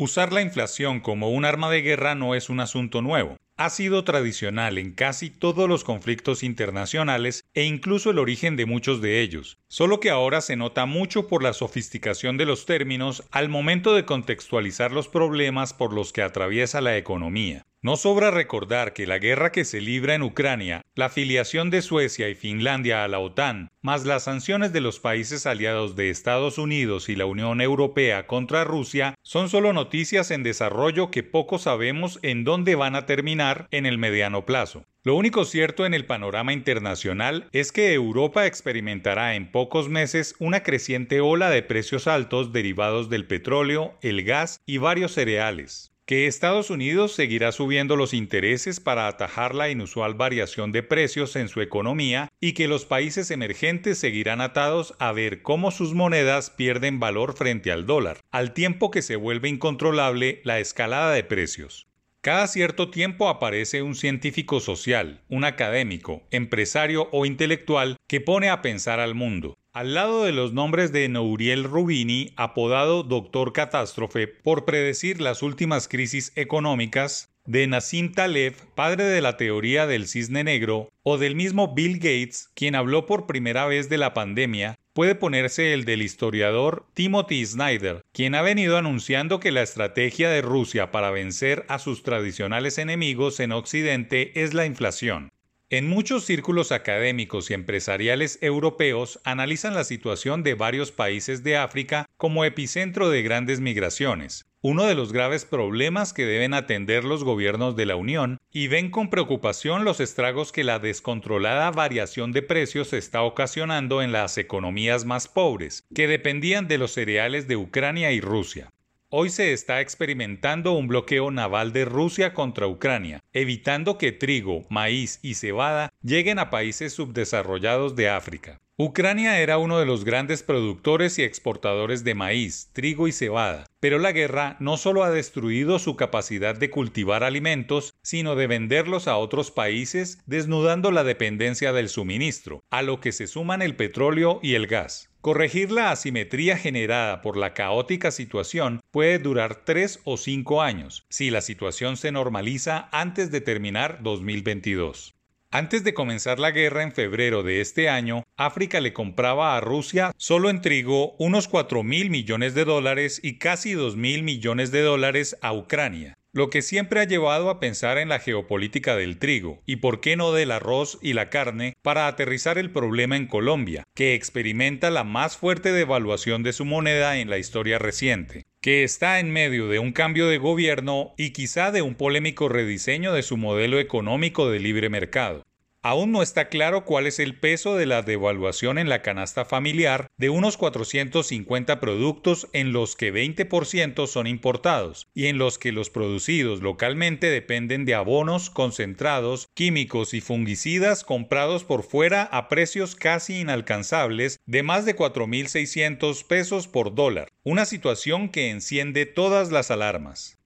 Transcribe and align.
Usar 0.00 0.32
la 0.32 0.40
inflación 0.40 1.00
como 1.00 1.28
un 1.28 1.44
arma 1.44 1.68
de 1.68 1.82
guerra 1.82 2.14
no 2.14 2.34
es 2.34 2.48
un 2.48 2.60
asunto 2.60 3.02
nuevo. 3.02 3.36
Ha 3.58 3.68
sido 3.68 4.02
tradicional 4.02 4.78
en 4.78 4.92
casi 4.92 5.28
todos 5.28 5.68
los 5.68 5.84
conflictos 5.84 6.42
internacionales 6.42 7.44
e 7.52 7.64
incluso 7.64 8.08
el 8.08 8.18
origen 8.18 8.56
de 8.56 8.64
muchos 8.64 9.02
de 9.02 9.20
ellos, 9.20 9.58
solo 9.68 10.00
que 10.00 10.08
ahora 10.08 10.40
se 10.40 10.56
nota 10.56 10.86
mucho 10.86 11.28
por 11.28 11.42
la 11.42 11.52
sofisticación 11.52 12.38
de 12.38 12.46
los 12.46 12.64
términos 12.64 13.24
al 13.30 13.50
momento 13.50 13.94
de 13.94 14.06
contextualizar 14.06 14.90
los 14.90 15.06
problemas 15.06 15.74
por 15.74 15.92
los 15.92 16.14
que 16.14 16.22
atraviesa 16.22 16.80
la 16.80 16.96
economía. 16.96 17.66
No 17.82 17.96
sobra 17.96 18.30
recordar 18.30 18.92
que 18.92 19.06
la 19.06 19.18
guerra 19.18 19.52
que 19.52 19.64
se 19.64 19.80
libra 19.80 20.14
en 20.14 20.22
Ucrania, 20.22 20.82
la 20.94 21.06
afiliación 21.06 21.70
de 21.70 21.80
Suecia 21.80 22.28
y 22.28 22.34
Finlandia 22.34 23.04
a 23.04 23.08
la 23.08 23.20
OTAN, 23.20 23.70
más 23.80 24.04
las 24.04 24.24
sanciones 24.24 24.74
de 24.74 24.82
los 24.82 25.00
países 25.00 25.46
aliados 25.46 25.96
de 25.96 26.10
Estados 26.10 26.58
Unidos 26.58 27.08
y 27.08 27.16
la 27.16 27.24
Unión 27.24 27.62
Europea 27.62 28.26
contra 28.26 28.64
Rusia, 28.64 29.14
son 29.22 29.48
solo 29.48 29.72
noticias 29.72 30.30
en 30.30 30.42
desarrollo 30.42 31.10
que 31.10 31.22
poco 31.22 31.58
sabemos 31.58 32.18
en 32.20 32.44
dónde 32.44 32.74
van 32.74 32.96
a 32.96 33.06
terminar 33.06 33.66
en 33.70 33.86
el 33.86 33.96
mediano 33.96 34.44
plazo. 34.44 34.84
Lo 35.02 35.14
único 35.14 35.46
cierto 35.46 35.86
en 35.86 35.94
el 35.94 36.04
panorama 36.04 36.52
internacional 36.52 37.48
es 37.52 37.72
que 37.72 37.94
Europa 37.94 38.44
experimentará 38.44 39.36
en 39.36 39.50
pocos 39.50 39.88
meses 39.88 40.34
una 40.38 40.62
creciente 40.62 41.22
ola 41.22 41.48
de 41.48 41.62
precios 41.62 42.06
altos 42.06 42.52
derivados 42.52 43.08
del 43.08 43.26
petróleo, 43.26 43.94
el 44.02 44.22
gas 44.22 44.60
y 44.66 44.76
varios 44.76 45.12
cereales 45.12 45.89
que 46.10 46.26
Estados 46.26 46.70
Unidos 46.70 47.12
seguirá 47.12 47.52
subiendo 47.52 47.94
los 47.94 48.14
intereses 48.14 48.80
para 48.80 49.06
atajar 49.06 49.54
la 49.54 49.70
inusual 49.70 50.14
variación 50.14 50.72
de 50.72 50.82
precios 50.82 51.36
en 51.36 51.46
su 51.46 51.60
economía 51.60 52.32
y 52.40 52.54
que 52.54 52.66
los 52.66 52.84
países 52.84 53.30
emergentes 53.30 53.98
seguirán 53.98 54.40
atados 54.40 54.96
a 54.98 55.12
ver 55.12 55.42
cómo 55.42 55.70
sus 55.70 55.94
monedas 55.94 56.50
pierden 56.50 56.98
valor 56.98 57.36
frente 57.36 57.70
al 57.70 57.86
dólar, 57.86 58.18
al 58.32 58.54
tiempo 58.54 58.90
que 58.90 59.02
se 59.02 59.14
vuelve 59.14 59.50
incontrolable 59.50 60.40
la 60.42 60.58
escalada 60.58 61.12
de 61.12 61.22
precios. 61.22 61.89
Cada 62.22 62.46
cierto 62.48 62.90
tiempo 62.90 63.30
aparece 63.30 63.82
un 63.82 63.94
científico 63.94 64.60
social, 64.60 65.22
un 65.30 65.44
académico, 65.44 66.22
empresario 66.30 67.08
o 67.12 67.24
intelectual 67.24 67.96
que 68.06 68.20
pone 68.20 68.50
a 68.50 68.60
pensar 68.60 69.00
al 69.00 69.14
mundo, 69.14 69.56
al 69.72 69.94
lado 69.94 70.24
de 70.24 70.32
los 70.32 70.52
nombres 70.52 70.92
de 70.92 71.08
Nouriel 71.08 71.64
Rubini, 71.64 72.34
apodado 72.36 73.04
Doctor 73.04 73.54
Catástrofe 73.54 74.28
por 74.28 74.66
predecir 74.66 75.22
las 75.22 75.42
últimas 75.42 75.88
crisis 75.88 76.32
económicas, 76.36 77.30
de 77.46 77.66
Nassim 77.66 78.12
Taleb, 78.12 78.54
padre 78.74 79.04
de 79.04 79.22
la 79.22 79.38
teoría 79.38 79.86
del 79.86 80.06
cisne 80.06 80.44
negro, 80.44 80.90
o 81.02 81.16
del 81.16 81.34
mismo 81.34 81.74
Bill 81.74 81.94
Gates, 81.94 82.50
quien 82.54 82.74
habló 82.74 83.06
por 83.06 83.26
primera 83.26 83.64
vez 83.64 83.88
de 83.88 83.96
la 83.96 84.12
pandemia, 84.12 84.76
puede 85.00 85.14
ponerse 85.14 85.72
el 85.72 85.86
del 85.86 86.02
historiador 86.02 86.84
Timothy 86.92 87.46
Snyder, 87.46 88.02
quien 88.12 88.34
ha 88.34 88.42
venido 88.42 88.76
anunciando 88.76 89.40
que 89.40 89.50
la 89.50 89.62
estrategia 89.62 90.28
de 90.28 90.42
Rusia 90.42 90.90
para 90.90 91.10
vencer 91.10 91.64
a 91.68 91.78
sus 91.78 92.02
tradicionales 92.02 92.76
enemigos 92.76 93.40
en 93.40 93.52
Occidente 93.52 94.42
es 94.42 94.52
la 94.52 94.66
inflación. 94.66 95.30
En 95.72 95.88
muchos 95.88 96.24
círculos 96.24 96.72
académicos 96.72 97.48
y 97.48 97.54
empresariales 97.54 98.40
europeos 98.42 99.20
analizan 99.22 99.72
la 99.72 99.84
situación 99.84 100.42
de 100.42 100.54
varios 100.54 100.90
países 100.90 101.44
de 101.44 101.56
África 101.56 102.08
como 102.16 102.44
epicentro 102.44 103.08
de 103.08 103.22
grandes 103.22 103.60
migraciones, 103.60 104.46
uno 104.62 104.86
de 104.86 104.96
los 104.96 105.12
graves 105.12 105.44
problemas 105.44 106.12
que 106.12 106.26
deben 106.26 106.54
atender 106.54 107.04
los 107.04 107.22
gobiernos 107.22 107.76
de 107.76 107.86
la 107.86 107.94
Unión, 107.94 108.38
y 108.50 108.66
ven 108.66 108.90
con 108.90 109.10
preocupación 109.10 109.84
los 109.84 110.00
estragos 110.00 110.50
que 110.50 110.64
la 110.64 110.80
descontrolada 110.80 111.70
variación 111.70 112.32
de 112.32 112.42
precios 112.42 112.92
está 112.92 113.22
ocasionando 113.22 114.02
en 114.02 114.10
las 114.10 114.38
economías 114.38 115.04
más 115.04 115.28
pobres, 115.28 115.84
que 115.94 116.08
dependían 116.08 116.66
de 116.66 116.78
los 116.78 116.90
cereales 116.90 117.46
de 117.46 117.54
Ucrania 117.54 118.10
y 118.10 118.20
Rusia. 118.20 118.70
Hoy 119.12 119.28
se 119.30 119.52
está 119.52 119.80
experimentando 119.80 120.70
un 120.70 120.86
bloqueo 120.86 121.32
naval 121.32 121.72
de 121.72 121.84
Rusia 121.84 122.32
contra 122.32 122.68
Ucrania, 122.68 123.18
evitando 123.32 123.98
que 123.98 124.12
trigo, 124.12 124.64
maíz 124.70 125.18
y 125.20 125.34
cebada 125.34 125.92
lleguen 126.00 126.38
a 126.38 126.48
países 126.48 126.92
subdesarrollados 126.92 127.96
de 127.96 128.08
África. 128.08 128.60
Ucrania 128.76 129.40
era 129.40 129.58
uno 129.58 129.80
de 129.80 129.84
los 129.84 130.04
grandes 130.04 130.44
productores 130.44 131.18
y 131.18 131.24
exportadores 131.24 132.04
de 132.04 132.14
maíz, 132.14 132.70
trigo 132.72 133.08
y 133.08 133.12
cebada, 133.12 133.66
pero 133.80 133.98
la 133.98 134.12
guerra 134.12 134.56
no 134.60 134.76
solo 134.76 135.02
ha 135.02 135.10
destruido 135.10 135.80
su 135.80 135.96
capacidad 135.96 136.54
de 136.54 136.70
cultivar 136.70 137.24
alimentos, 137.24 137.89
sino 138.02 138.36
de 138.36 138.46
venderlos 138.46 139.08
a 139.08 139.16
otros 139.16 139.50
países, 139.50 140.18
desnudando 140.26 140.90
la 140.90 141.04
dependencia 141.04 141.72
del 141.72 141.88
suministro, 141.88 142.64
a 142.70 142.82
lo 142.82 143.00
que 143.00 143.12
se 143.12 143.26
suman 143.26 143.62
el 143.62 143.76
petróleo 143.76 144.40
y 144.42 144.54
el 144.54 144.66
gas. 144.66 145.10
Corregir 145.20 145.70
la 145.70 145.90
asimetría 145.90 146.56
generada 146.56 147.20
por 147.20 147.36
la 147.36 147.52
caótica 147.52 148.10
situación 148.10 148.80
puede 148.90 149.18
durar 149.18 149.64
tres 149.66 150.00
o 150.04 150.16
cinco 150.16 150.62
años, 150.62 151.04
si 151.10 151.30
la 151.30 151.42
situación 151.42 151.98
se 151.98 152.10
normaliza 152.10 152.88
antes 152.90 153.30
de 153.30 153.42
terminar 153.42 153.98
2022. 154.02 155.14
Antes 155.52 155.82
de 155.82 155.94
comenzar 155.94 156.38
la 156.38 156.52
guerra 156.52 156.84
en 156.84 156.92
febrero 156.92 157.42
de 157.42 157.60
este 157.60 157.88
año, 157.88 158.22
África 158.36 158.80
le 158.80 158.92
compraba 158.92 159.56
a 159.56 159.60
Rusia 159.60 160.12
solo 160.16 160.48
en 160.48 160.60
trigo 160.60 161.16
unos 161.18 161.48
4 161.48 161.82
mil 161.82 162.08
millones 162.08 162.54
de 162.54 162.64
dólares 162.64 163.20
y 163.22 163.38
casi 163.38 163.72
2 163.72 163.96
mil 163.96 164.22
millones 164.22 164.70
de 164.70 164.82
dólares 164.82 165.36
a 165.42 165.52
Ucrania 165.52 166.16
lo 166.32 166.50
que 166.50 166.62
siempre 166.62 167.00
ha 167.00 167.04
llevado 167.04 167.50
a 167.50 167.60
pensar 167.60 167.98
en 167.98 168.08
la 168.08 168.20
geopolítica 168.20 168.96
del 168.96 169.18
trigo 169.18 169.62
y 169.66 169.76
por 169.76 170.00
qué 170.00 170.16
no 170.16 170.32
del 170.32 170.52
arroz 170.52 170.98
y 171.02 171.12
la 171.12 171.30
carne 171.30 171.74
para 171.82 172.06
aterrizar 172.06 172.58
el 172.58 172.70
problema 172.70 173.16
en 173.16 173.26
Colombia, 173.26 173.84
que 173.94 174.14
experimenta 174.14 174.90
la 174.90 175.04
más 175.04 175.36
fuerte 175.36 175.72
devaluación 175.72 176.42
de 176.42 176.52
su 176.52 176.64
moneda 176.64 177.18
en 177.18 177.30
la 177.30 177.38
historia 177.38 177.78
reciente 177.78 178.46
que 178.60 178.84
está 178.84 179.20
en 179.20 179.30
medio 179.30 179.68
de 179.68 179.78
un 179.78 179.92
cambio 179.92 180.28
de 180.28 180.36
gobierno 180.36 181.14
y 181.16 181.30
quizá 181.30 181.72
de 181.72 181.80
un 181.80 181.94
polémico 181.94 182.48
rediseño 182.50 183.14
de 183.14 183.22
su 183.22 183.38
modelo 183.38 183.80
económico 183.80 184.50
de 184.50 184.60
libre 184.60 184.90
mercado. 184.90 185.44
Aún 185.82 186.12
no 186.12 186.20
está 186.20 186.50
claro 186.50 186.84
cuál 186.84 187.06
es 187.06 187.18
el 187.18 187.38
peso 187.38 187.74
de 187.74 187.86
la 187.86 188.02
devaluación 188.02 188.76
en 188.76 188.90
la 188.90 189.00
canasta 189.00 189.46
familiar 189.46 190.08
de 190.18 190.28
unos 190.28 190.58
450 190.58 191.80
productos 191.80 192.48
en 192.52 192.72
los 192.74 192.96
que 192.96 193.14
20% 193.14 194.06
son 194.06 194.26
importados 194.26 195.08
y 195.14 195.28
en 195.28 195.38
los 195.38 195.56
que 195.58 195.72
los 195.72 195.88
producidos 195.88 196.60
localmente 196.60 197.30
dependen 197.30 197.86
de 197.86 197.94
abonos 197.94 198.50
concentrados, 198.50 199.48
químicos 199.54 200.12
y 200.12 200.20
fungicidas 200.20 201.02
comprados 201.02 201.64
por 201.64 201.82
fuera 201.82 202.24
a 202.24 202.48
precios 202.48 202.94
casi 202.94 203.40
inalcanzables 203.40 204.38
de 204.44 204.62
más 204.62 204.84
de 204.84 204.94
4.600 204.94 206.26
pesos 206.26 206.68
por 206.68 206.94
dólar, 206.94 207.28
una 207.42 207.64
situación 207.64 208.28
que 208.28 208.50
enciende 208.50 209.06
todas 209.06 209.50
las 209.50 209.70
alarmas. 209.70 210.39